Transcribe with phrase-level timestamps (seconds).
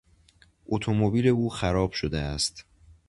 [0.69, 2.65] اتومبیل او خراب شده است.